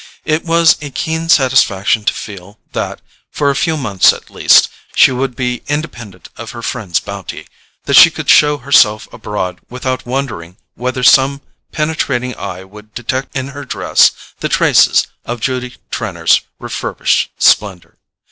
[0.25, 5.11] It was a keen satisfaction to feel that, for a few months at least, she
[5.11, 7.45] would be independent of her friends' bounty,
[7.83, 11.41] that she could show herself abroad without wondering whether some
[11.71, 14.09] penetrating eye would detect in her dress
[14.39, 17.97] the traces of Judy Trenor's refurbished splendour.